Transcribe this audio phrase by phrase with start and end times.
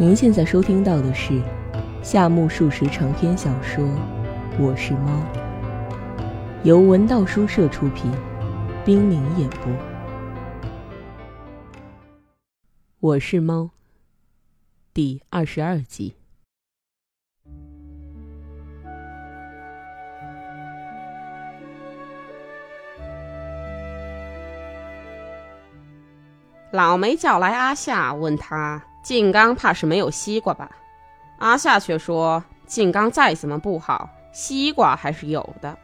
[0.00, 1.42] 您现在收听到的是
[2.04, 3.84] 夏目漱石长篇小说
[4.56, 5.10] 《我是猫》，
[6.62, 8.08] 由文道书社出品，
[8.84, 9.72] 冰凌演播。
[13.00, 13.70] 我是猫，
[14.94, 16.14] 第二十二集。
[26.70, 28.84] 老梅叫来阿夏，问他。
[29.08, 30.70] 静刚怕是没有西瓜吧？
[31.38, 35.78] 阿夏却说：“静刚再怎么不好，西瓜还是有的。”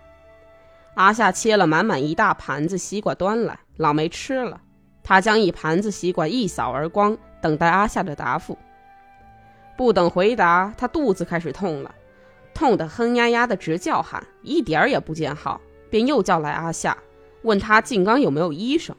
[0.93, 4.61] 阿夏切了满满一大盘子西瓜端来，老梅吃了。
[5.03, 8.59] 他将一盘子西瓜一扫而光，等待阿夏的答复。
[9.75, 11.95] 不等回答，他肚子开始痛了，
[12.53, 16.95] 痛得哼呀呀的直叫喊，一点儿也不见好，便又叫来阿夏，
[17.41, 18.95] 问他静刚有没有医生。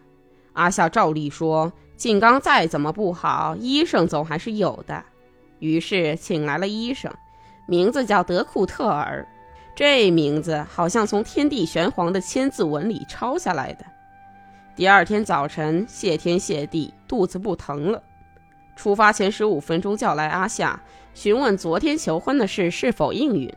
[0.53, 1.71] 阿夏照例说。
[1.97, 5.03] 静刚再怎么不好，医生总还是有的。
[5.59, 7.11] 于是请来了医生，
[7.67, 9.25] 名字叫德库特尔。
[9.75, 13.85] 这名字好像从天地玄黄的千字文里抄下来的。
[14.75, 18.01] 第二天早晨，谢天谢地，肚子不疼了。
[18.75, 20.81] 出发前十五分钟叫来阿夏，
[21.13, 23.53] 询问昨天求婚的事是否应允。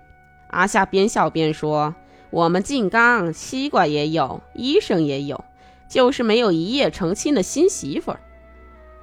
[0.51, 1.95] 阿夏边笑边说
[2.31, 5.45] ：“我们静刚西瓜也有，医生也有，
[5.89, 8.21] 就是没有一夜成亲的新媳妇儿。”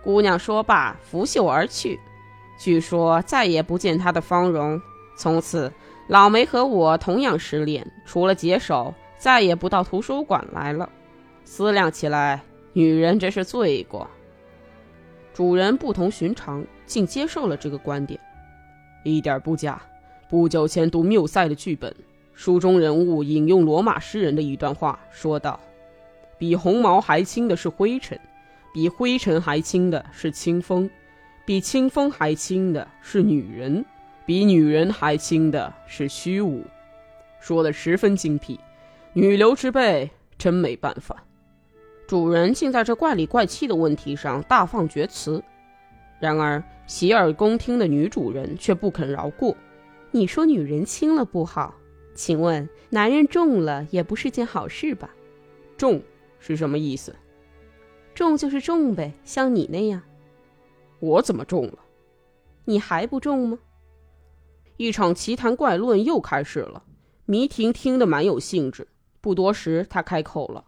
[0.06, 2.00] 姑娘说罢，拂袖而去。
[2.60, 4.80] 据说再也不见她的芳容。
[5.18, 5.74] 从此，
[6.08, 10.88] 老梅和我同样失恋，除了解手，再也不到图书馆来了。
[11.44, 14.08] 思量起来，女人真是罪过。
[15.34, 18.20] 主人不同寻常，竟接受了这个观点，
[19.04, 19.82] 一点不假。
[20.30, 21.94] 不久前读缪塞的剧本，
[22.36, 25.60] 书中人物引用罗马诗人的一段话，说道
[26.38, 28.20] ：“比红毛还轻的是灰尘。”
[28.76, 30.90] 比灰尘还轻的是清风，
[31.46, 33.86] 比清风还轻的是女人，
[34.26, 36.62] 比女人还轻的是虚无。
[37.40, 38.60] 说的十分精辟，
[39.14, 41.24] 女流之辈真没办法。
[42.06, 45.42] 主人竟在这怪里怪气的问题上大放厥词，
[46.20, 49.56] 然而洗耳恭听的女主人却不肯饶过。
[50.12, 51.74] 你说女人轻了不好，
[52.14, 55.12] 请问男人重了也不是件好事吧？
[55.78, 56.02] 重
[56.40, 57.16] 是什么意思？
[58.16, 60.02] 重就是重呗，像你那样。
[61.00, 61.80] 我怎么重了？
[62.64, 63.60] 你还不重吗？
[64.78, 66.84] 一场奇谈怪论又开始了。
[67.26, 68.88] 迷婷听得蛮有兴致。
[69.20, 70.64] 不多时，他开口了：“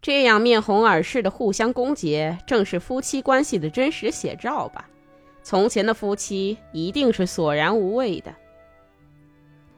[0.00, 4.88] 这样面红耳赤的互相攻讦，正是夫妻关系的真实写照吧？
[5.42, 8.32] 从前的夫妻一定是索然无味的。”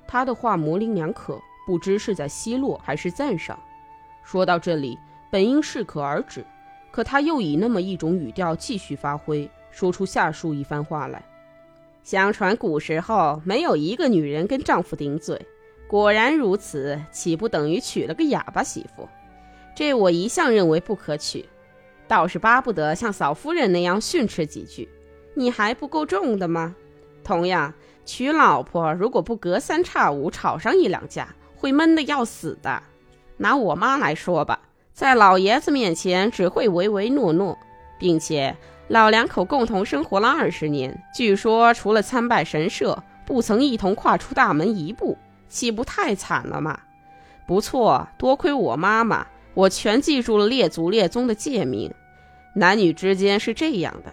[0.06, 3.58] 他的话模棱两可，不知是在奚落还是赞赏。
[4.22, 4.98] 说到这里。
[5.32, 6.44] 本应适可而止，
[6.90, 11.24] 可他又以那么一种语调继续发挥，说出下述一番话来：
[12.04, 15.40] 相传古时候没有一个女人跟丈夫顶嘴，
[15.88, 19.08] 果然如此，岂不等于娶了个哑巴媳妇？
[19.74, 21.48] 这我一向认为不可取，
[22.06, 24.86] 倒是巴不得像嫂夫人那样训斥几句。
[25.32, 26.76] 你还不够重的吗？
[27.24, 27.72] 同样，
[28.04, 32.82] 娶老婆如果不隔三差五吵上一两架，会闷得要死的。
[33.38, 34.60] 拿我妈来说吧。
[34.92, 37.58] 在老爷子面前只会唯唯诺诺，
[37.98, 38.54] 并且
[38.88, 45.16] 老两口共同生活了二十年，据说除了参拜神社，不曾一同跨出大门一步，
[45.48, 46.78] 岂不太惨了吗？
[47.46, 51.92] 不错，多亏我妈妈，我全记住了列祖列宗的诫命。
[52.54, 54.12] 男女之间是这样的，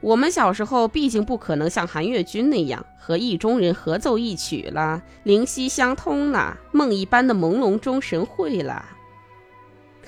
[0.00, 8.84] 我们小时候毕竟不可能像韩月君那样和意中人合奏一曲了，灵犀相通啦，梦一般的朦胧中神会了。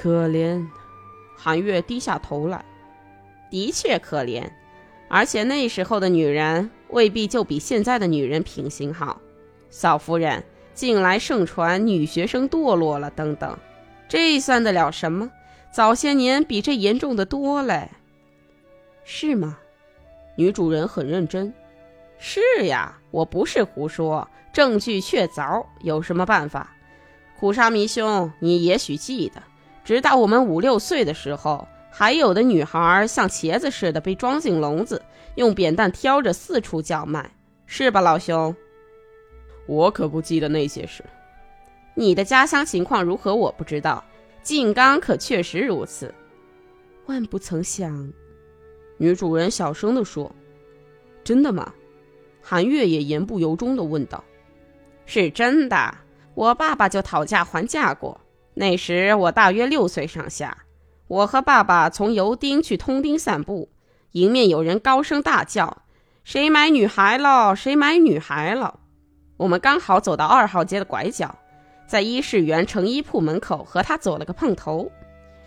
[0.00, 0.64] 可怜，
[1.36, 2.64] 韩月低下头来。
[3.50, 4.48] 的确可怜，
[5.08, 9.20] 而且那时候的女人未必就比现在的女人品行好。
[9.70, 13.58] 嫂夫人，近来盛传女学生堕落了，等等，
[14.08, 15.28] 这算得了什么？
[15.72, 17.90] 早些年比这严重的多嘞。
[19.02, 19.58] 是吗？
[20.36, 21.52] 女主人很认真。
[22.18, 25.64] 是呀，我不是胡说，证据确凿。
[25.80, 26.70] 有什么办法？
[27.38, 29.42] 苦沙弥兄，你也许记得。
[29.88, 35.00] 直到我们五六岁的时候，还有的女孩像茄子似的被装进笼子，
[35.36, 38.54] 用扁担挑着四处叫卖，是吧，老兄？
[39.66, 41.02] 我可不记得那些事。
[41.94, 43.34] 你的家乡情况如何？
[43.34, 44.04] 我不知道。
[44.42, 46.14] 静冈可确实如此。
[47.06, 48.12] 万不曾想，
[48.98, 50.30] 女主人小声地说
[51.24, 51.72] ：“真的吗？”
[52.44, 54.22] 韩月也言不由衷地问道
[55.06, 55.94] ：“是真的。
[56.34, 58.20] 我爸爸就讨价还价过。”
[58.58, 60.58] 那时我大约六岁上下，
[61.06, 63.68] 我和爸爸从油丁去通丁散步，
[64.10, 65.84] 迎面有人高声大叫
[66.24, 67.54] ：“谁买女孩了？
[67.54, 68.80] 谁买女孩了？
[69.36, 71.32] 我们刚好走到二号街的拐角，
[71.86, 74.90] 在伊势园成衣铺门口和他走了个碰头。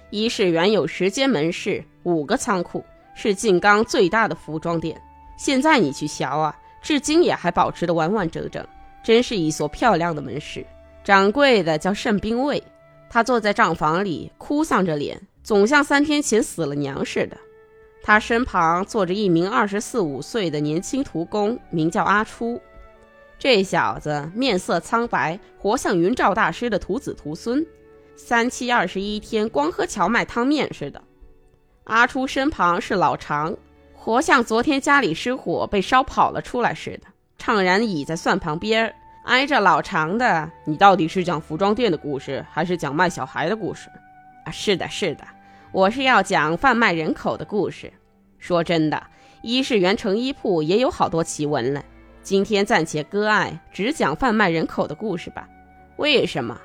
[0.10, 2.82] 伊势园有十间门市，五个仓库，
[3.14, 4.98] 是静冈最大的服装店。
[5.38, 8.66] 现在你去瞧啊，至今也还保持得完完整整，
[9.04, 10.66] 真是一所漂亮的门市。
[11.04, 12.64] 掌柜的叫盛兵卫，
[13.14, 17.36] 他坐在账房里，哭丧着脸，总像三天前死了娘似的。
[18.02, 22.58] 他身旁坐着一名二十四五岁的年轻徒工，名叫阿初。
[23.38, 27.66] 这小子面色苍白，活像云照大师的徒子徒孙，
[28.16, 31.04] 三七二十一天光喝荞麦汤面似的。
[31.84, 33.58] 阿初身旁是老常，
[33.94, 40.50] 活像昨天家里失火被烧跑了出来似的，怅然倚在蒜旁边儿，挨着老长的。
[40.66, 43.90] 你到底是讲服装店的故事，还是讲卖小孩的故事？
[44.46, 45.24] 啊，是的，是的。
[45.72, 47.92] 我是要讲贩卖人口的故事。
[48.40, 49.02] 说真的，
[49.42, 51.84] 伊势原成衣铺也有好多奇闻了。
[52.24, 55.48] 今天暂且割爱，只讲贩卖人口的故事吧。
[55.98, 56.60] 为什么？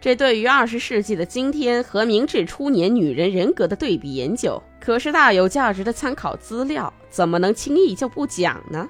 [0.00, 6.92] 这对于二十世纪的今天和明治初年女人人格的对比研究，可是大有价值的参考资料。
[7.10, 8.88] 怎么能轻易就不讲呢？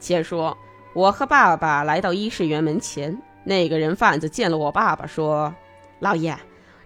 [0.00, 0.56] 且说
[0.94, 5.52] 我和爸爸来到伊势园门前，那个人贩子见了我爸爸，说
[5.98, 6.38] ：“老爷。”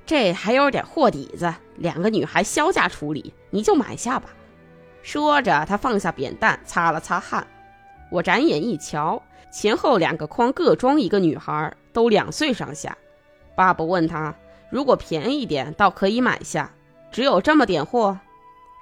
[0.06, 4.30] 这还有点货底子，两个女孩销价处理，你就买下吧。
[5.02, 7.46] 说着，他放下扁担，擦了擦汗。
[8.10, 9.22] 我展眼一瞧，
[9.52, 12.96] 前后两个筐各装一个女孩，都两岁上下。
[13.54, 14.34] 爸爸问他
[14.72, 16.72] ：“如果便宜点，倒可以买下。
[17.12, 18.18] 只有这么点货？”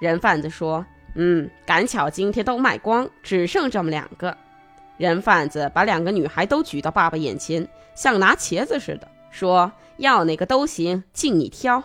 [0.01, 0.87] 人贩子说
[1.17, 4.37] ：“嗯，赶巧今天都卖光，只剩这么两个。”
[4.97, 9.71] 人贩子把两个女孩都举到爸爸眼前，像拿茄子似的，说。
[9.99, 11.83] 要哪个都行，尽你挑。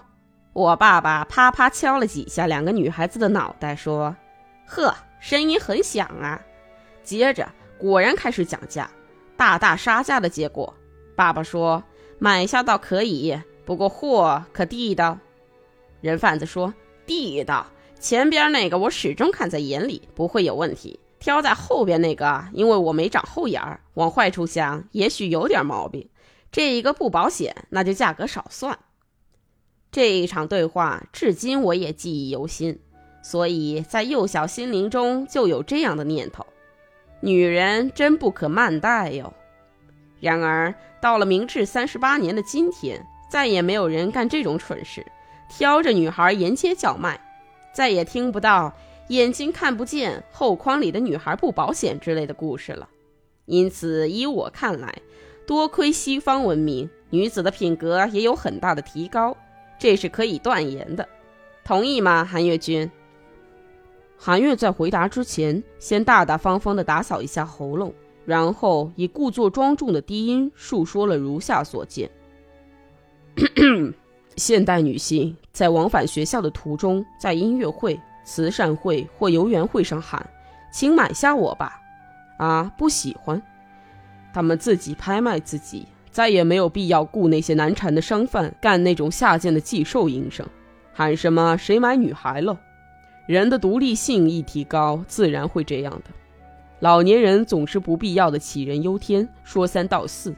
[0.52, 4.14] 我爸爸啪啪敲了几下两个女孩子的脑袋，说
[4.68, 6.42] ：“呵，声音很响啊。”
[7.06, 7.48] 接着
[7.78, 8.92] 果然开始讲价，
[9.38, 10.74] 大大杀价的结果。
[11.16, 11.82] 爸爸说
[12.20, 15.18] ：“买下倒可以，不过货可地道。”
[16.02, 16.74] 人贩子说
[17.08, 17.66] ：“地道，
[17.98, 21.00] 前边那个我始终看在眼里，不会有问题。
[21.22, 26.10] 挑在后边那个，因为我没长后眼儿，往坏处想，也许有点毛病。”
[26.52, 28.78] 这一个不保险，那就价格少算。
[29.92, 32.80] 这一场对话至今我也记忆犹新，
[33.24, 36.46] 所以在幼小心灵中就有这样的念头：
[37.22, 39.34] 女人真不可慢待哟。
[40.20, 45.06] 然而到了明治三十八年的今天，再也没有人干这种蠢事，
[45.50, 47.20] 挑着女孩沿街叫卖，
[47.72, 48.74] 再也听不到
[49.12, 52.88] 眼睛看不见后筐里的女孩不保险之类的故事了。
[53.46, 54.94] 因此，依我看来。
[55.46, 59.36] 多亏西方文明，女子的品格也有很大的提高，
[59.78, 61.06] 这是可以断言的。
[61.66, 62.90] 同意吗，韩月君？
[64.16, 67.94] 韩月在回答之前，先大大方方地打扫一下喉咙，
[68.24, 72.10] 然后以故作庄重的低音述说了如下所见：
[74.38, 80.26] 现代女性在往返学校的途中，在音乐会、慈善会或游园会上喊
[80.72, 81.80] ：“请买下我吧！”
[82.38, 83.42] 啊，不喜欢。
[84.34, 90.48] 他们自己拍卖自己，再也没有必要雇那些难缠的商贩干那种下贱的寄售营生，
[90.94, 92.60] 喊什么“谁买女孩了”。
[93.28, 96.12] 人的独立性一提高，自然会这样的。
[96.80, 100.34] 老年人总是不必要的杞人忧天，说三道四。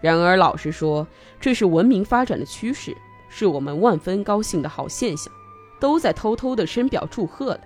[0.00, 1.06] 然而，老实说，
[1.40, 2.96] 这是文明发展的趋势，
[3.28, 5.32] 是我们万分高兴的好现象，
[5.80, 7.60] 都在偷偷的深表祝贺了。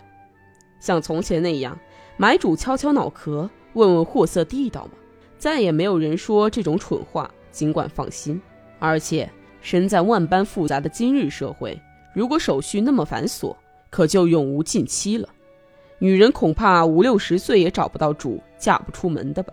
[0.80, 1.78] 像从前那样，
[2.16, 4.92] 买主敲敲脑壳，问问货色地道吗？
[5.37, 8.40] 再也没有人说这种蠢话，尽管放心。
[8.78, 9.28] 而且，
[9.61, 11.78] 身在万般复杂的今日社会，
[12.14, 13.54] 如果手续那么繁琐，
[13.90, 15.28] 可就永无尽期了。
[15.99, 19.52] 女人恐怕五六十岁也找不到主，嫁不出门的吧？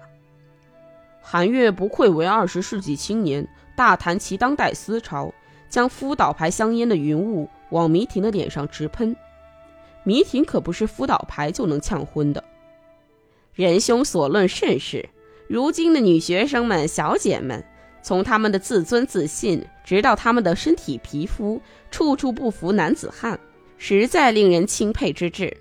[1.22, 5.34] 韩月不愧为二十世纪青年，大谈其当代思潮，
[5.70, 9.14] 将夫导牌香烟的云雾往迷婷的脸上直喷。
[10.04, 12.44] 迷婷可不是夫导牌就能呛昏的。
[13.54, 15.10] 仁兄所论甚是。
[15.48, 17.62] 如今的女学生们、小姐们，
[18.02, 21.62] 从她们的自尊自信，直到她们的身体皮肤，
[21.92, 23.38] 处处不服男子汉，
[23.78, 25.58] 实在令人钦佩之至。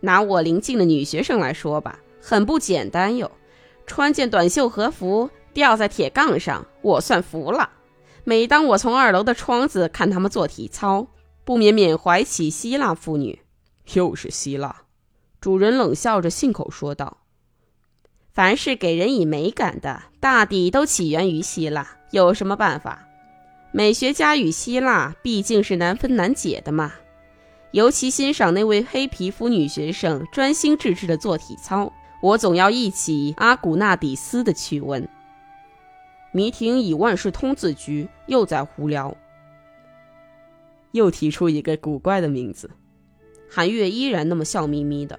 [0.00, 3.30] 拿我邻近的女学生来说吧，很不简单哟。
[3.86, 7.70] 穿件短袖和服，吊在铁杠上，我算服了。
[8.24, 11.06] 每当我从二楼的窗子看她们做体操，
[11.50, 13.40] 不免缅怀起希腊妇女。
[13.94, 14.82] 又是希腊，
[15.40, 17.16] 主人冷笑着信口说道。
[18.32, 21.96] 凡是给人以美感的，大抵都起源于希腊。
[22.12, 23.04] 有什么办法？
[23.72, 26.92] 美学家与希腊毕竟是难分难解的嘛。
[27.72, 31.92] 尤其欣赏那位黑皮肤女学生专心致志的做体操，
[32.22, 35.08] 我总要忆起阿古纳底斯的趣闻。
[36.30, 39.16] 迷婷以万事通自居，又在胡聊，
[40.92, 42.70] 又提出一个古怪的名字。
[43.48, 45.18] 韩月依然那么笑眯眯的。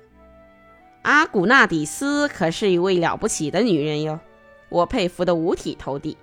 [1.01, 4.19] 阿古纳底斯可是一位了不起的女人哟，
[4.69, 6.17] 我佩服的五体投地。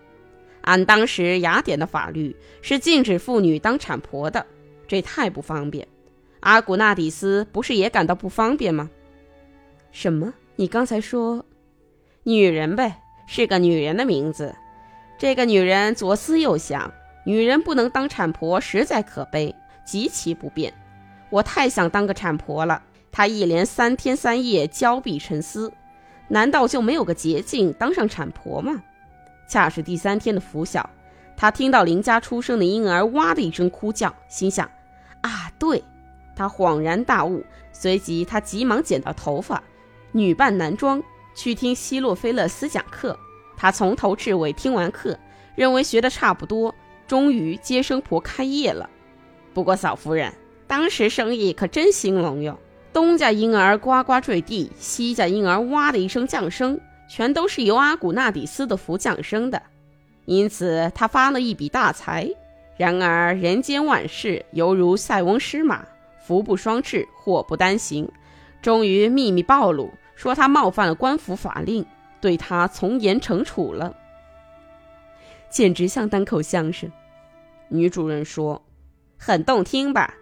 [0.61, 4.47] 按当时雅典的法律，是禁止妇女当产婆的，
[4.87, 5.88] 这太不方便。
[6.40, 8.88] 阿古纳底斯不是也感到不方便吗？
[9.90, 10.33] 什么？
[10.57, 11.45] 你刚才说，
[12.23, 14.55] 女人呗，是个女人的名字。
[15.19, 16.93] 这个女人左思右想，
[17.28, 19.54] 女人不能当产婆，实在可悲，
[19.85, 20.73] 极其不便。
[21.28, 22.82] 我太想当个产婆了。
[23.12, 25.70] 她一连三天三夜焦臂沉思，
[26.28, 28.82] 难道就没有个捷径当上产婆吗？
[29.47, 30.88] 恰是第三天的拂晓，
[31.37, 34.66] 她听到邻家出生的婴儿哇的一声哭叫，心想：
[35.20, 35.85] 啊，对。
[36.35, 39.62] 她恍然大悟，随即她急忙剪掉头发，
[40.12, 41.02] 女扮男装
[41.37, 43.18] 去听希洛菲勒斯讲课。
[43.54, 45.18] 她从头至尾听完课，
[45.54, 46.75] 认为学的差不多，
[47.09, 48.88] 终于接生婆开业了。
[49.53, 50.33] 不过嫂夫人，
[50.69, 52.57] 当时生意可真兴隆哟。
[52.93, 59.61] 东家婴儿呱呱坠地，西家婴儿哇的一声降生，全都是由阿古纳底斯的福降生的，
[60.27, 62.29] 因此他发了一笔大财。
[62.77, 65.85] 然而人间万事犹如塞翁失马，
[66.21, 68.09] 福不双至，祸不单行。
[68.61, 71.85] 终于秘密暴露，说他冒犯了官府法令，
[72.21, 73.95] 对他从严惩处了。
[75.50, 76.91] 简直像单口相声。
[77.69, 78.65] 女主人说
[79.19, 80.15] ：“很动听吧？”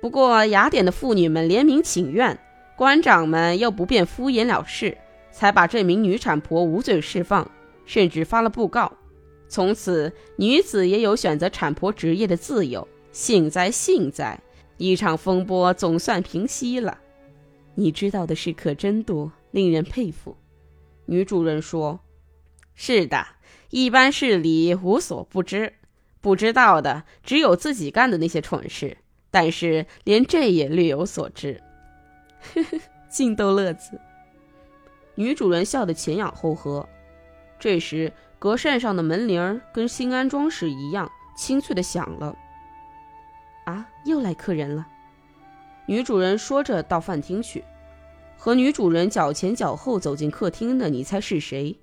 [0.00, 2.38] 不过，雅典的妇女们联名请愿，
[2.76, 4.96] 官长们又不便敷衍了事，
[5.32, 7.50] 才把这名女产婆无罪释放，
[7.86, 8.92] 甚至发了布告。
[9.48, 12.86] 从此，女子也有选择产婆职业的自由。
[13.10, 14.38] 幸哉幸哉，
[14.76, 16.98] 一场风波总算平息了。
[17.74, 20.36] 你知道的事可真多，令人佩服。
[21.06, 22.00] 女主人说
[22.74, 23.26] ：“是的，
[23.70, 25.72] 一般事理无所不知，
[26.26, 28.96] 不知道的只有自己干的那些蠢事。”
[29.30, 31.62] 但是连这也略有所知，
[32.40, 34.00] 呵呵，净逗乐子。
[35.14, 36.88] 女主人笑得前仰后合。
[37.60, 42.34] 这时，隔扇上的门铃儿跟新安装时一样清脆的响了。
[43.66, 44.84] 啊，又来客人了。
[45.86, 47.62] 女主人说着到饭厅去，
[48.36, 51.78] 和女主人脚前脚后走进客厅的，你猜是谁？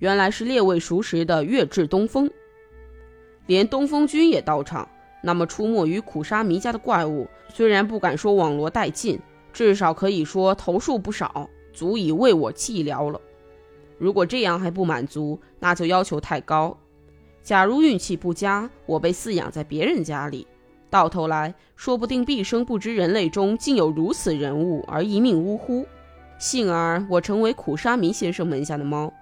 [0.00, 2.30] 原来是列位熟识的月至东风，
[3.46, 4.88] 连东风君也到场。
[5.22, 9.18] 那么出没于苦沙弥家的怪物，虽然不敢说网罗殆尽，
[9.52, 13.20] 至少可以说头数不少，足以为我寂寥了。
[13.98, 16.76] 如果这样还不满足，那就要求太高。
[17.42, 20.46] 假如运气不佳，我被饲养在别人家里，
[20.90, 25.84] 到头来说不定毕生不知人类中竟有如此人物而一命呜呼。
[26.38, 29.12] 幸而我成为苦沙弥先生门下的猫，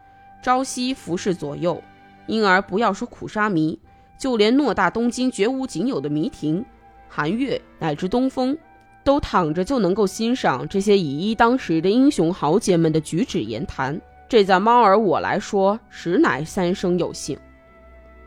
[0.42, 1.80] 朝夕服侍左右，
[2.26, 3.78] 因而不要说苦沙弥。
[4.16, 6.64] 就连偌大东京绝无仅有的迷亭、
[7.08, 8.56] 寒月乃至东风，
[9.02, 14.00] 都躺着就能够欣赏这些以一当十的英雄豪杰们的举止言谈。
[14.28, 17.38] 这在猫儿我来说，实乃三生有幸。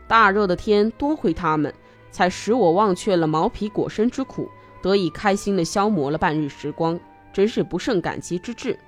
[0.06, 1.74] 大热的天，多亏他们，
[2.10, 4.48] 才使我忘却了毛皮裹身之苦，
[4.80, 6.98] 得以开心的消磨了半日时光，
[7.32, 8.78] 真是不胜感激之至。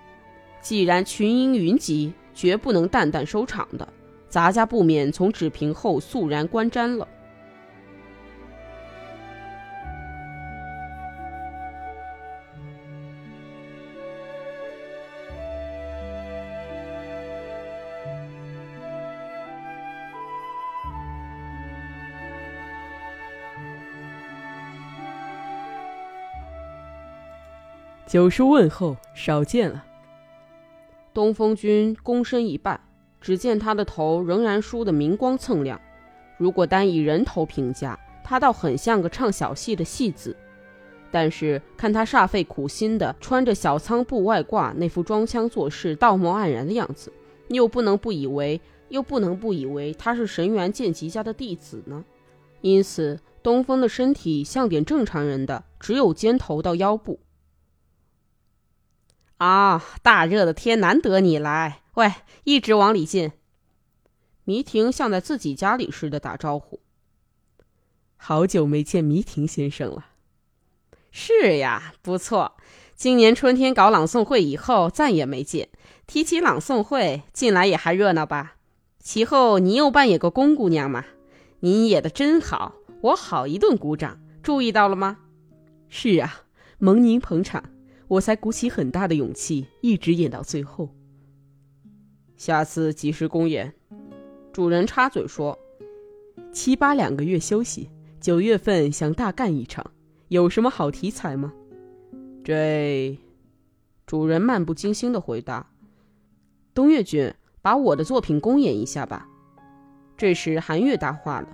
[0.62, 3.86] 既然群英云集，绝不能淡淡收场的。
[4.30, 7.06] 杂家不免从纸屏后肃然观瞻了。
[28.06, 29.84] 九叔问候，少见了。
[31.14, 32.89] 东风君躬身一拜。
[33.20, 35.80] 只见他的头仍然梳得明光锃亮，
[36.38, 40.36] 如果单以人头评价，他倒很像个唱小戏的戏子。
[41.12, 47.12] 但是看他煞费苦心的穿着小仓布外褂，那副装腔作势、道貌岸然的样子，
[47.48, 48.60] 又不能不以为，
[48.90, 52.04] 又不能不以为他是神元剑吉家的弟子呢。
[52.60, 57.18] 因此，东风的身体像点正常人的，只有肩头到腰部。
[59.38, 61.80] 啊，大热的天，难得你来。
[62.00, 62.14] 喂，
[62.44, 63.32] 一直往里进。
[64.44, 66.80] 迷婷像在自己家里似的打招呼。
[68.16, 70.06] 好久没见迷婷先生了。
[71.10, 72.56] 是呀，不错。
[72.94, 75.68] 今年春天搞朗诵会以后，再也没见。
[76.06, 78.56] 提起朗诵会，近来也还热闹吧？
[78.98, 81.04] 其后你又扮演个宫姑娘嘛？
[81.60, 84.18] 您演的真好，我好一顿鼓掌。
[84.42, 85.18] 注意到了吗？
[85.90, 86.44] 是啊，
[86.78, 87.62] 蒙您捧场，
[88.08, 90.94] 我才鼓起很大的勇气，一直演到最后。
[92.40, 93.70] 下次及时公演？
[94.50, 95.58] 主人插嘴说
[96.50, 99.84] ：“七八两个月休息，九月份想大干一场，
[100.28, 101.52] 有什么好题材吗？”
[102.42, 103.18] 这，
[104.06, 105.70] 主人漫不经心的回答
[106.72, 107.30] ：“东岳君，
[107.60, 109.28] 把我的作品公演一下吧。”
[110.16, 111.48] 这时韩月搭话了：“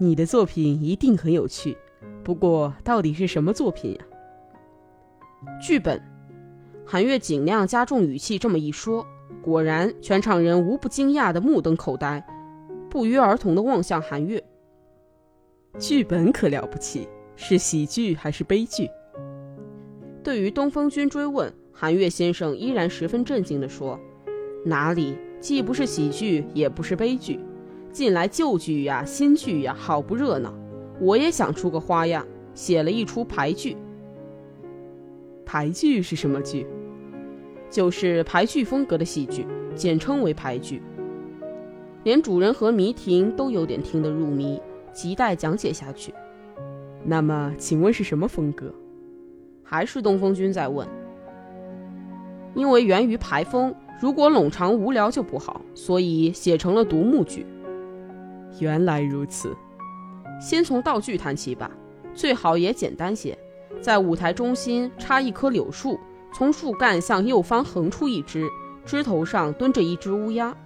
[0.00, 1.78] 你的作品一定很有趣，
[2.24, 4.04] 不过到底是什么作品呀？”
[5.62, 6.02] 剧本。
[6.84, 9.06] 韩月尽量加重语气这么一说。
[9.42, 12.22] 果然，全场人无不惊讶的目瞪口呆，
[12.90, 14.42] 不约而同的望向韩月。
[15.78, 18.88] 剧本可了不起，是喜剧还是悲剧？
[20.22, 23.98] 对于东风君追问，韩月先生依然十分震惊地说
[24.66, 27.40] ：“哪里，既不是喜剧，也不是悲剧。
[27.90, 30.52] 近来旧剧呀、新剧呀，好不热闹。
[31.00, 33.76] 我也想出个花样，写了一出排剧。
[35.46, 36.66] 排剧是什么剧？”
[37.70, 40.82] 就是排剧风格的戏剧，简称为排剧。
[42.02, 44.60] 连主人和迷婷都有点听得入迷，
[44.92, 46.12] 亟待讲解下去。
[47.04, 48.74] 那么，请问是什么风格？
[49.62, 50.86] 还是东风君在问。
[52.54, 57.46] 因为源于排风，如果冗长无聊就不好，所以写成了独幕剧。
[58.58, 59.54] 原来如此。
[60.40, 61.70] 先从道具谈起吧，
[62.12, 63.38] 最好也简单些，
[63.80, 66.00] 在舞台中心插一棵柳树。
[66.32, 68.48] 从树干向右方横出一只，
[68.84, 70.56] 枝头上蹲着一只乌鸦。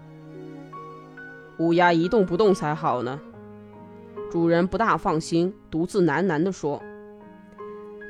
[1.59, 3.21] 乌鸦一动不动才好呢。
[4.31, 6.83] 主人不大放心，独自喃喃地说：“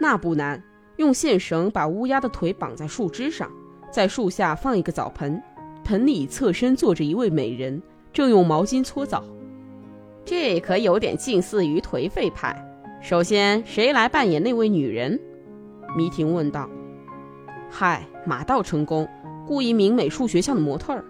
[0.00, 0.62] 那不难，
[0.96, 3.50] 用线绳把乌鸦的腿绑在树枝上，
[3.90, 5.42] 在树下放一个澡盆，
[5.84, 7.82] 盆里侧身坐着一位美人，
[8.12, 9.23] 正用毛巾搓澡。
[10.25, 12.56] 这可有点近似于颓废派。
[13.02, 15.20] 首先，谁来扮演那位女人？”
[15.94, 16.68] 迷婷问道。
[17.76, 19.09] 嗨，马到成功，
[19.49, 21.05] 雇一名美术学校的模特儿。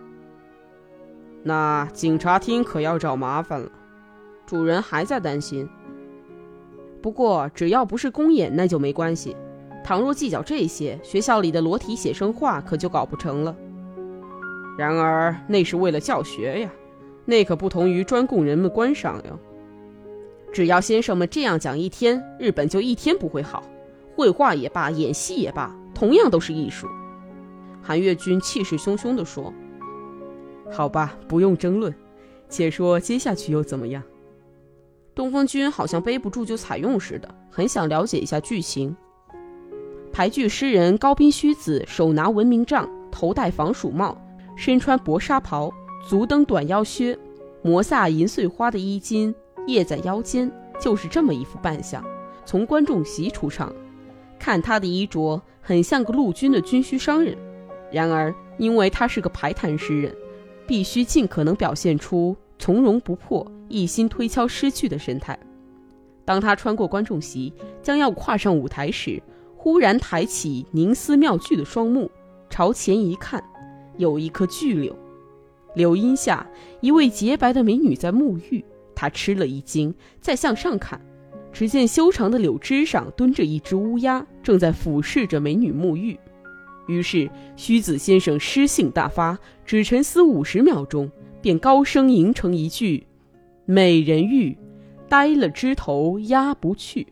[1.42, 3.70] 那警察厅可要找麻烦了。
[4.46, 5.68] 主人还在担心。
[7.02, 9.36] 不过只要不是公演，那就没关系。
[9.84, 13.54] 倘若计较这些，学校里的裸体写生画可就搞不成了。
[14.78, 16.70] 然而那是为了教学呀，
[17.26, 19.38] 那可不同于专供人们观赏哟。
[20.50, 23.62] 只要先生们这样讲一天，日本就一天不会好。
[24.16, 25.76] 绘画也罢，演戏也罢。
[25.94, 26.88] 同样都是艺术，
[27.82, 29.52] 韩月君气势汹汹地说
[30.72, 31.94] ：“好吧，不用争论，
[32.48, 34.02] 且说接下去又怎么样？”
[35.14, 38.96] 东风君好像背不住就采用似的，很想了解一下剧情。
[40.12, 44.20] 排剧诗人高斌虚子手拿文明杖，头戴防鼠帽，
[44.56, 45.72] 身穿薄纱袍，
[46.08, 47.16] 足蹬短腰靴，
[47.62, 49.32] 摩飒银穗花的衣襟
[49.68, 52.04] 掖在腰间，就是这么一副扮相，
[52.44, 53.72] 从观众席出场。
[54.38, 57.34] 看他的衣着，很像个陆军的军需商人。
[57.90, 60.14] 然而，因为他是个排坛诗人，
[60.66, 65.38] 必须尽可能表现出从容不迫、一心推敲诗句的神态。
[66.26, 69.22] 当他穿过观众席，将要跨上舞台时，
[69.56, 72.10] 忽然抬起凝思妙句的双目，
[72.50, 73.42] 朝前一看，
[73.96, 74.94] 有一棵巨柳，
[75.74, 76.46] 柳荫下
[76.80, 78.62] 一位洁白的美女在沐浴。
[78.94, 81.00] 他吃了一惊，再向上看。
[81.54, 86.18] 只见修长的柳枝上蹲着一只乌鸦，正在俯视着美女沐浴。
[86.88, 91.08] 于是须子先生诗兴大发，只沉思五十秒钟，
[91.40, 93.06] 便高声吟成一句
[93.64, 94.58] ：“美人玉，
[95.08, 97.06] 呆了枝头压不去。”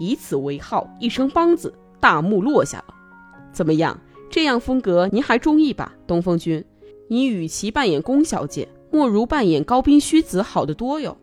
[0.00, 2.94] 以此为号，一声梆子，大幕落下了。
[3.52, 4.00] 怎么样？
[4.30, 6.64] 这样风格您还中意吧，东风君？
[7.06, 11.16] 你与其扮演宫小姐，莫如扮演高滨虚子好得多哟。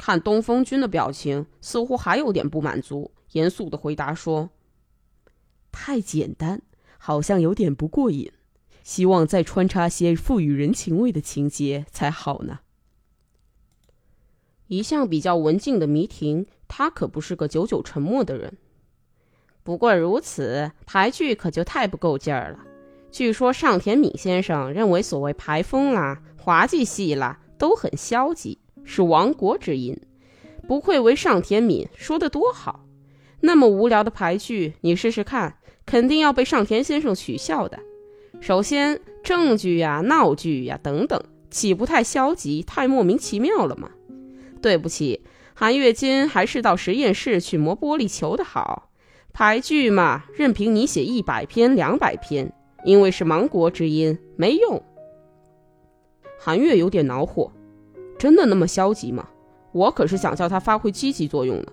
[0.00, 4.48] 看东风君的表情，似乎还有点不满足，严肃的回答说
[5.70, 6.62] ：“太简单，
[6.96, 8.32] 好像有点不过瘾，
[8.82, 12.60] 希望再穿插些富予人情味的情节才好呢。”
[14.68, 18.56] 一向比较文静的迷婷，他可不是个久久沉默的人。
[19.62, 22.60] 不过如此，牌剧可就太不够劲儿了。
[23.10, 28.59] 据说上田敏先生认为，所谓牌风啦、滑稽戏啦，都很消极。
[28.84, 29.98] 是亡国之音，
[30.66, 32.86] 不愧为上田敏，说的多好。
[33.40, 37.78] 那么无聊的排剧，你试试看，肯定要被上田先生取笑的。
[38.40, 43.90] 首先，证据呀、闹剧呀等等，岂不太消极、太莫名其妙了吗？
[44.60, 45.22] 对不起，
[45.54, 48.90] 韩月金还是到实验室去磨玻璃球的好。
[49.32, 52.52] 排剧嘛，任凭你写一百篇、两百篇，
[52.84, 54.82] 因为是亡国之音，没用。
[56.38, 57.52] 韩月有点恼火。
[58.20, 59.26] 真的那么消极吗？
[59.72, 61.64] 我可是想叫他发挥积极作用呢。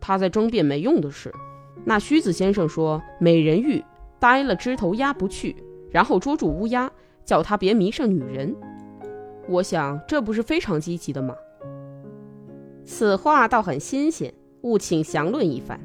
[0.00, 1.30] 他在争辩没用的事。
[1.84, 3.84] 那须子先生说：“美人玉
[4.18, 5.54] 呆了枝头压不去，
[5.90, 6.90] 然后捉住乌鸦，
[7.22, 8.56] 叫他别迷上女人。
[9.46, 11.34] 我想这不是非常积极的吗？
[12.82, 14.32] 此话倒很新鲜，
[14.62, 15.78] 务请详论一番。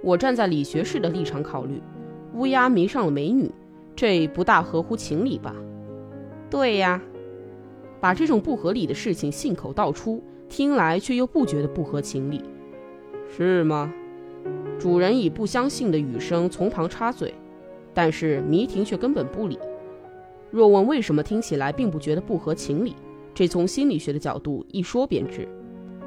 [0.00, 1.82] 我站在理学士的立场考虑，
[2.34, 3.50] 乌鸦迷上了美女，
[3.96, 5.56] 这不大合乎情理吧？
[6.48, 7.02] 对呀，
[8.00, 12.42] 把这种不合理的事情信口道出，听来却又不觉得不合情理，
[13.28, 13.92] 是吗？
[14.78, 17.34] 主人以不相信的语声从旁插嘴，
[17.92, 19.58] 但是迷婷却根本不理。
[20.50, 22.96] 若问为什么听起来并不觉得不合情理，
[23.34, 25.46] 这从心理学的角度一说便知。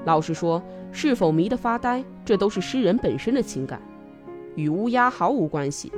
[0.05, 3.81] 老实说，是否迷得发呆，这都是诗人本身的情感，
[4.55, 5.91] 与乌鸦毫无关系。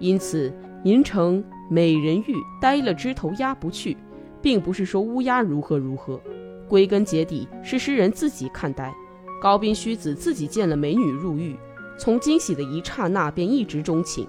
[0.00, 0.52] 因此，
[0.84, 3.96] 吟成美人玉呆了枝头压不去，
[4.40, 6.20] 并不是说乌鸦如何如何，
[6.68, 8.94] 归根结底是诗人自己看待。
[9.40, 11.56] 高滨虚子自己见了美女入狱，
[11.98, 14.26] 从惊喜的一刹那便一直钟情。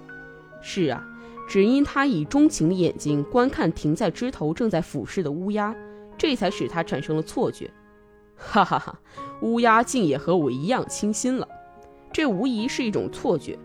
[0.61, 1.05] 是啊。
[1.47, 5.75] 只因他以钟情的眼睛观看停在枝头正在俯视的乌鸦，
[6.15, 7.71] 这才使他产生了错觉。
[8.35, 8.99] 哈哈哈，
[9.41, 11.47] 乌鸦竟也和我一样倾心了，
[12.13, 13.57] 这无疑是一种错觉，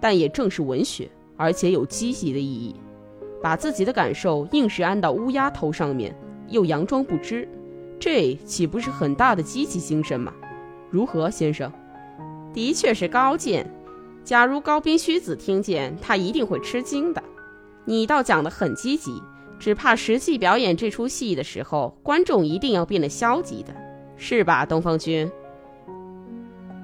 [0.00, 2.76] 但也正是文学，而且有积极的意义。
[3.42, 6.14] 把自己的感受硬是安到乌鸦头上面，
[6.48, 7.48] 又佯装不知，
[7.98, 10.32] 这岂不是很大的积极精神吗？
[10.90, 11.70] 如何，先生？
[12.54, 13.68] 的确是高见。
[14.22, 17.20] 假如高滨虚子听见，他一定会吃惊的。
[17.84, 19.20] 你倒讲得很积极，
[19.58, 23.74] 只怕实际表演这出戏的时候，观众一定要变得消极的，
[24.16, 25.28] 是吧，东方君？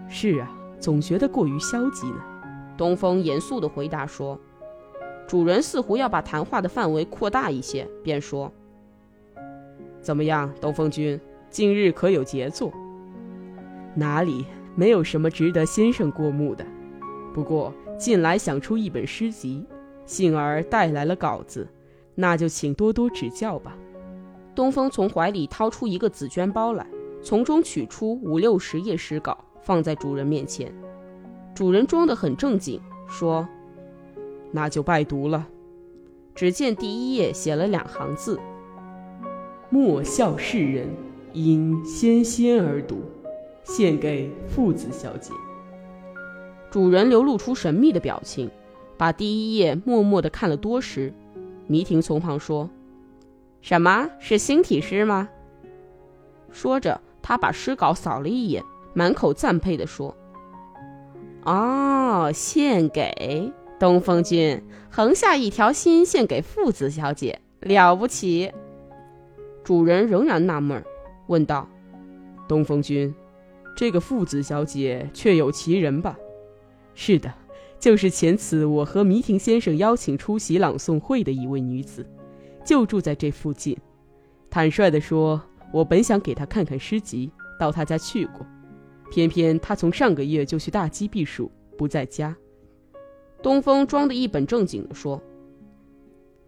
[0.08, 2.16] 是啊，总觉得过于消极呢。
[2.76, 4.36] 东风严肃地回答说。
[5.28, 8.50] 主人似乎要把谈话的范围扩大一些，便说
[10.02, 12.72] ：“怎么样，东风君，近日可有杰作
[13.94, 16.66] ？”“哪里，没有什么值得先生过目的。
[17.34, 19.64] 不过近来想出一本诗集。”
[20.06, 21.68] 幸而带来了稿子，
[22.14, 23.76] 那就请多多指教吧。
[24.54, 26.86] 东风从怀里掏出一个紫绢包来，
[27.22, 30.72] 从中取出五六十页诗稿，放在主人面前。
[31.54, 33.46] 主人装得很正经，说
[34.50, 35.48] ：“那就拜读了。”
[36.34, 38.38] 只见第一页写了两行字
[39.70, 40.88] ：“莫笑世人，
[41.32, 43.02] 因纤纤而读，
[43.64, 45.32] 献给父子小姐。”
[46.70, 48.50] 主人流露出神秘的表情。
[48.96, 51.14] 把第一页默默的看了多时，
[51.68, 52.68] 迷婷从旁说
[53.62, 55.28] ：“什么是新体诗吗？”
[56.50, 60.16] 说着，他把诗稿扫了一眼，满口赞佩地说
[61.46, 68.50] ：“哦，献给东风君，横下一条心献给父子小姐，了不起。”
[69.62, 70.82] 主人仍然纳闷，
[71.28, 71.68] 问道
[72.48, 73.14] ：“东风君，
[73.76, 76.18] 这个父子小姐确有其人吧
[76.94, 77.32] ？”“是的。”
[77.78, 82.04] 就是前次我和弥亭先生邀请出席朗诵会的一位女子，
[82.64, 83.78] 就住在这附近。
[84.50, 85.40] 坦率地说，
[85.72, 88.44] 我本想给她看看诗集，到她家去过，
[89.12, 92.34] 偏偏她从上个月就去大鸡避暑，不在家。
[93.42, 95.22] 东风装得一本正经地说：“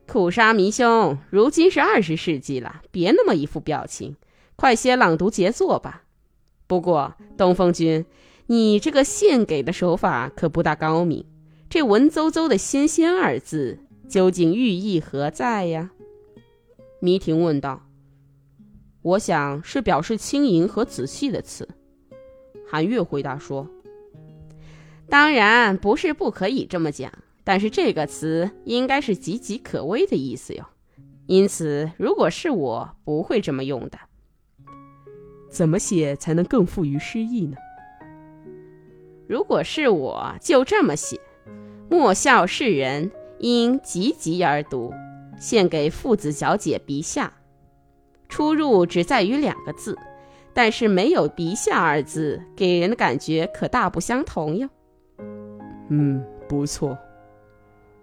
[0.06, 4.16] 苦沙弥兄，如今是二十世纪了，别那么一副表情，
[4.56, 6.04] 快些朗读杰作吧。
[6.66, 8.04] 不过，东风君。”
[8.46, 11.24] 你这个献给的手法可不大高明，
[11.68, 15.92] 这文绉绉的“纤纤”二字究竟寓意何在呀？
[16.98, 17.86] 迷婷问道。
[19.02, 21.68] 我想是表示轻盈和仔细的词。
[22.68, 23.70] 韩月回答说
[25.10, 30.64] ：“当然不是不可以这么讲，但是这个词应该是岌岌可危的意思哟。
[31.26, 33.98] 因此，如果是我，不会这么用的。
[35.50, 37.56] 怎么写才能更富于诗意呢？”
[39.28, 41.20] 如果是我，就这么写：
[41.88, 44.92] 莫笑世人，因汲汲而读，
[45.38, 47.32] 献给父子小姐陛下。
[48.28, 49.98] 出入只在于两个字，
[50.52, 54.68] 但是没有“陛下”二字，给人的感觉可大不相同哟。
[55.90, 56.96] 嗯，不错。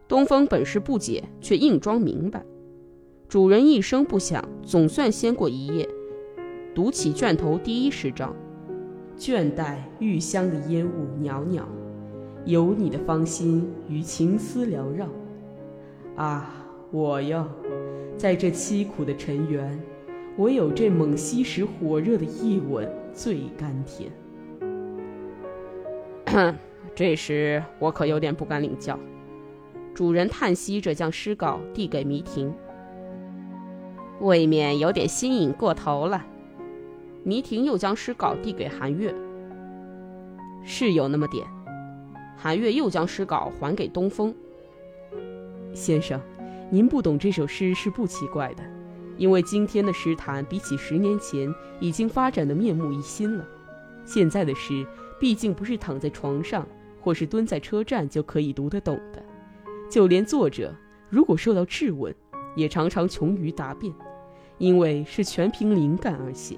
[0.08, 2.46] 东风本是不解，却硬装明白。
[3.28, 5.90] 主人一声不响，总算掀过一页，
[6.76, 8.34] 读起卷头第一十章。
[9.18, 11.66] 倦带玉香的烟雾袅袅，
[12.46, 15.08] 有你的芳心与情思缭绕。
[16.16, 16.54] 啊，
[16.92, 17.46] 我哟，
[18.18, 19.78] 在这凄苦的尘缘，
[20.38, 24.12] 唯有这猛吸时火热的一吻最甘甜。
[26.98, 29.00] 这时我可有点不敢领教。
[29.94, 32.52] 主人叹息着将诗稿递给迷婷，
[34.20, 36.26] 未免有点新颖过头了。
[37.24, 39.14] 迷婷又将诗稿递给韩月，
[40.66, 41.46] 是有那么点。
[42.36, 44.34] 韩月又将诗稿还给东风
[45.76, 46.20] 先生，
[46.72, 48.64] 您不懂这首诗是不奇怪的，
[49.18, 53.46] 因为今天的诗坛比起十年前已经发展的面目一新了。
[54.04, 54.84] 现在的诗
[55.20, 56.68] 毕竟不是躺在床上
[57.08, 59.24] 或是蹲在车站就可以读得懂的，
[59.90, 60.76] 就连作者
[61.10, 62.14] 如果受到质问，
[62.54, 63.94] 也常常穷于答辩，
[64.58, 66.58] 因为是全凭灵感而写。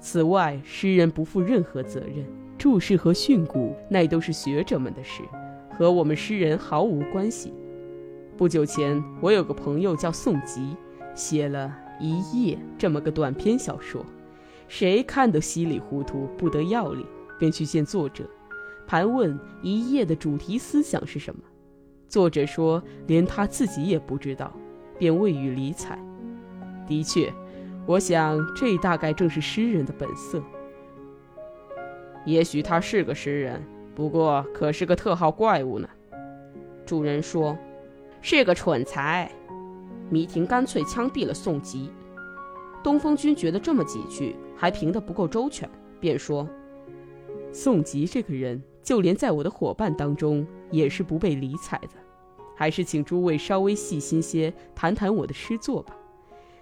[0.00, 2.24] 此外，诗人不负任何责任，
[2.56, 5.22] 注释和训诂那都是学者们的事，
[5.76, 7.52] 和我们诗人毫无关系。
[8.34, 10.74] 不久前，我有个朋友叫宋吉，
[11.14, 14.02] 写了一夜这么个短篇小说，
[14.68, 17.04] 谁看得稀里糊涂不得要领，
[17.38, 18.24] 便去见作者，
[18.86, 21.40] 盘问一夜的主题思想是什么。
[22.08, 24.52] 作者说连他自己也不知道，
[24.98, 25.98] 便未予理睬。
[26.86, 27.32] 的确，
[27.86, 30.42] 我想这大概正是诗人的本色。
[32.24, 33.62] 也许他是个诗人，
[33.94, 35.88] 不过可是个特号怪物呢。
[36.84, 37.56] 主人说。
[38.22, 39.30] 是个蠢材，
[40.10, 41.92] 迷婷干脆枪毙了宋吉。
[42.82, 45.70] 东风君觉得这么几句还评得不够周全，
[46.00, 46.48] 便说
[47.52, 51.88] ：“宋吉这个人，就连在我的伙伴当中也是不被理睬的。
[52.54, 55.94] 还是请诸位稍微细心些谈谈我的诗作吧。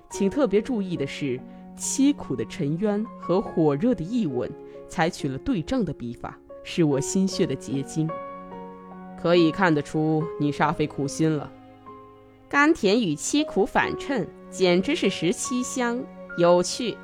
[0.09, 1.39] 请特别注意的是，
[1.79, 4.51] 凄苦的沉冤和火热的译文，
[4.89, 8.09] 采取了对仗的笔法，是我心血的结晶。”
[9.21, 11.53] 可以看得出，你煞费苦心了。
[12.49, 16.03] 甘甜与凄苦反衬，简直是十七香，
[16.39, 16.97] 有趣。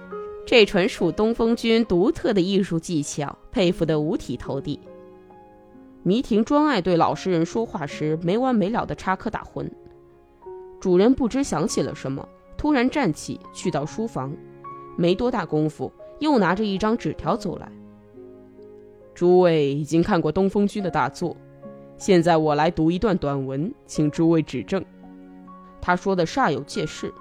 [0.47, 4.81] 这纯属东风君独特的艺术技巧，佩服得五体投地。
[6.03, 9.69] 迷婷专爱对老实人说话时没完没了的插科打诨。
[10.81, 14.35] 主人不知想起了什么，突然站起去到书房，
[14.97, 17.71] 没多大功夫，又拿着一张纸条走来。
[19.15, 21.37] 诸位已经看过东风君的大作。
[21.99, 24.83] 现在我来读一段短文，请诸位指正。
[25.83, 27.13] 他说的煞有介事。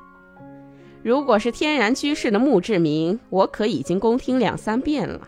[1.03, 5.27] 如果是天然居士的墓志铭，我可已经恭听两三遍了。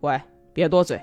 [0.00, 0.18] 喂，
[0.54, 0.98] 别多嘴，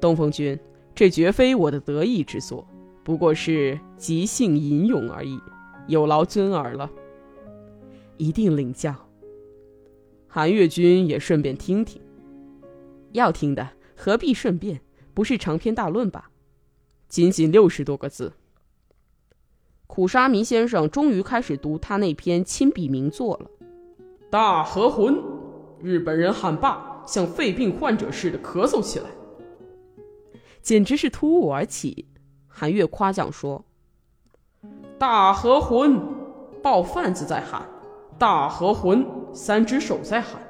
[0.00, 0.58] 东风君，
[0.94, 2.66] 这绝非我的得意之作，
[3.04, 5.38] 不过是即兴吟咏而已，
[5.86, 6.90] 有劳尊耳了。
[8.16, 8.94] 一定领教。
[10.26, 12.00] 韩月君也顺便听听。
[13.12, 14.80] 要听的，何必顺便？
[15.12, 16.30] 不是长篇大论吧？
[17.08, 18.32] 仅仅六十多个字。
[19.86, 23.50] 苦沙弥先生终于开始读他那篇亲笔名作了。
[24.30, 25.20] 大和魂，
[25.82, 29.06] 日本人喊罢，像肺病患者似的咳嗽起来，
[30.62, 32.06] 简直是突兀而起。
[32.46, 33.64] 韩月夸奖说
[34.98, 36.00] ：“大河魂，
[36.62, 37.62] 抱贩子在喊；
[38.18, 40.40] 大河魂，三只手在喊；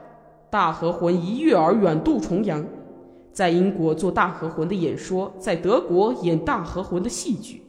[0.50, 2.64] 大河魂一跃而远渡重洋。”
[3.32, 7.62] 在英国做大河魂的演说，在德国演大河魂的戏剧，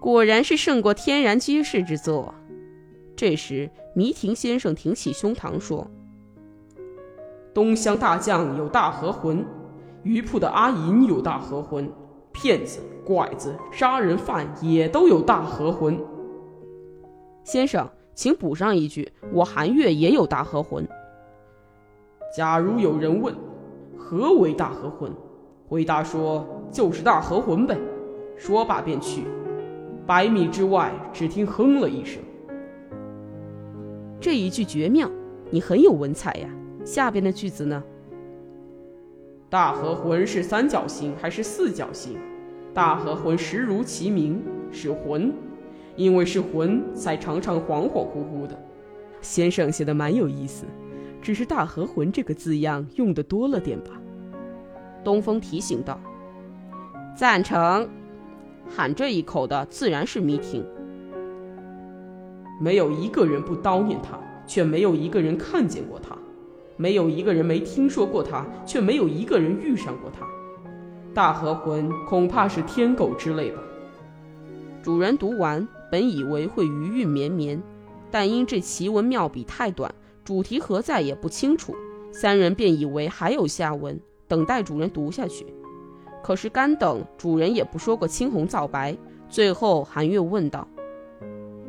[0.00, 2.34] 果然是胜过天然居士之作。
[3.14, 5.88] 这时，弥亭先生挺起胸膛说
[7.54, 9.46] ：“东乡大将有大河魂，
[10.06, 11.90] 鱼铺的阿银有大和魂，
[12.30, 15.98] 骗子、拐子、杀人犯也都有大和魂。”
[17.42, 20.86] 先生，请补上一句：“我韩月也有大和魂。”
[22.36, 23.34] 假如有人问。
[23.98, 25.10] 何为大和魂？
[25.68, 27.76] 回答说：“就是大和魂呗。”
[28.38, 29.24] 说罢便去。
[30.06, 32.22] 百米之外，只听哼了一声。
[34.20, 35.10] 这一句绝妙，
[35.50, 36.48] 你很有文采呀。
[36.84, 37.82] 下边的句子呢？
[39.48, 42.18] 大和魂是三角形还是四角形？
[42.74, 45.32] 大和魂实如其名，是魂，
[45.94, 48.58] 因为是魂，才常常恍恍惚惚的。
[49.20, 50.66] 先生写的蛮有意思。
[51.22, 53.90] 只是“大和魂”这个字样用的多了点吧？
[55.02, 55.98] 东风提醒道。
[57.16, 57.88] 赞成，
[58.68, 60.64] 喊这一口的自然是迷婷。
[62.60, 66.16] 没有一个人不叨念他，却没有一个人看见过他；
[66.76, 70.26] 没有一个人没听说过他，却没有一个人遇上过他。
[71.14, 73.62] 大和魂恐怕是天狗之类吧？
[74.82, 77.62] 主人读完，本以为会余韵绵绵，
[78.10, 79.94] 但因这奇文妙笔太短。
[80.24, 81.74] 主题何在也不清楚，
[82.12, 85.46] 三人便以为还有下文，等待主人读下去。
[86.22, 88.96] 可是干等主人也不说个青红皂白，
[89.28, 90.66] 最后韩月问道：“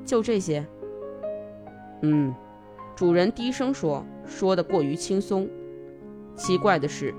[0.04, 0.66] 就这些
[2.02, 2.34] ？”“嗯。”
[2.96, 5.48] 主人低声说，说的过于轻松。
[6.36, 7.14] 奇怪的是，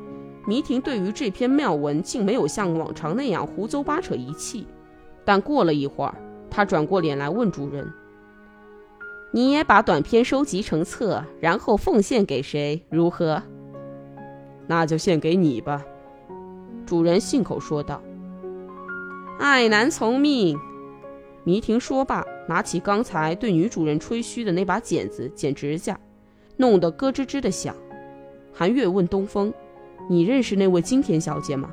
[0.47, 4.67] 迷婷对于这篇妙文竟没有像往常那样胡诌八扯一气。
[5.25, 6.15] 但过了一会儿，
[6.49, 7.91] 他转过脸来问主人。
[9.31, 12.83] 你也把短篇收集成册，然后奉献给谁？
[12.89, 13.43] 如何？
[14.67, 15.85] 那就献给你吧。”
[16.87, 18.01] 主人信口说道。
[19.39, 20.59] “爱男从命。”
[21.45, 25.99] 迷婷说罢，拿起刚才对女主人吹嘘的那把剪子剪指甲，
[26.59, 27.75] 弄得咯吱吱的响。
[28.53, 29.51] 韩月问东风
[30.11, 31.71] ：“你认识那位金田小姐吗？”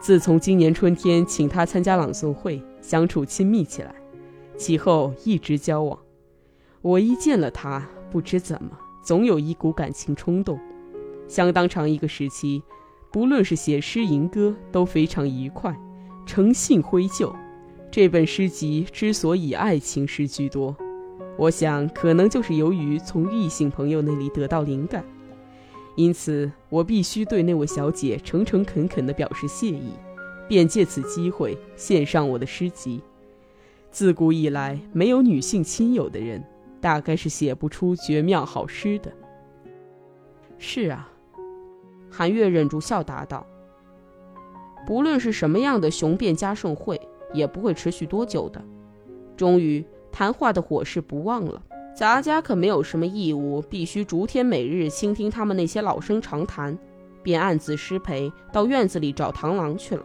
[0.00, 3.94] 自从今年春天请她参加朗诵会，相处亲密起来，
[4.56, 5.98] 其后一直交往。
[6.80, 8.70] 我一见了她，不知怎么，
[9.02, 10.58] 总有一股感情冲动。
[11.26, 12.62] 相当长一个时期，
[13.10, 15.74] 不论是写诗吟歌，都非常愉快，
[16.26, 17.34] 诚信灰旧。
[17.90, 20.76] 这本诗集之所以爱情诗居多，
[21.36, 25.04] 我想可能就是由于从异性朋友那里得到灵感。
[25.96, 29.90] 因此，我必须对那位小姐诚诚恳恳地表示谢意，
[30.48, 33.00] 便借此机会献上我的诗集。
[33.90, 36.44] 自古以来，没有女性亲友的人，
[36.80, 39.12] 大概是写不出绝妙好诗的。
[40.58, 41.08] 是啊，
[42.10, 43.46] 韩月忍住笑答道
[44.84, 47.00] ：“不论是什么样的雄辩加盛会，
[47.32, 48.60] 也不会持续多久的。
[49.36, 49.84] 终于，
[50.14, 51.60] 谈话的火势不旺了。”
[51.94, 56.76] 杂家可没有什么义务，必须逐天每日倾听他们那些老生常谈，
[57.22, 60.04] 便暗自失陪，到院子里找螳螂去了。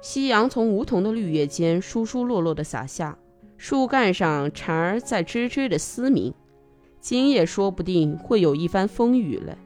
[0.00, 3.16] 夕阳从梧桐的绿叶间疏疏落落的洒下，
[3.56, 6.34] 树干上蝉儿在吱吱的嘶鸣。
[7.00, 9.56] 今夜说不定会有一番风雨嘞。